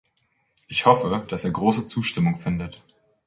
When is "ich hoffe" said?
0.67-1.23